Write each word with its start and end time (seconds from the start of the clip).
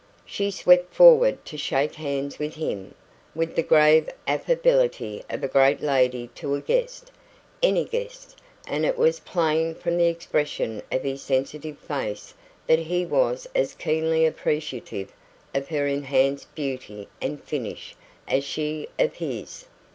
She 0.25 0.49
swept 0.49 0.91
forward 0.95 1.45
to 1.45 1.57
shake 1.59 1.93
hands 1.93 2.39
with 2.39 2.55
him, 2.55 2.95
with 3.35 3.55
the 3.55 3.61
grave 3.61 4.09
affability 4.25 5.23
of 5.29 5.43
a 5.43 5.47
great 5.47 5.79
lady 5.79 6.29
to 6.33 6.55
a 6.55 6.59
guest 6.59 7.11
any 7.61 7.85
guest 7.85 8.35
and 8.65 8.83
it 8.83 8.97
was 8.97 9.19
plain 9.19 9.75
from 9.75 9.97
the 9.97 10.07
expression 10.07 10.81
of 10.91 11.03
his 11.03 11.21
sensitive 11.21 11.77
face 11.77 12.33
that 12.65 12.79
he 12.79 13.05
was 13.05 13.47
as 13.53 13.75
keenly 13.75 14.25
appreciative 14.25 15.13
of 15.53 15.67
her 15.67 15.85
enhanced 15.85 16.55
beauty 16.55 17.07
and 17.21 17.43
'finish' 17.43 17.95
as 18.27 18.43
she 18.43 18.87
of 18.97 19.13
his. 19.17 19.65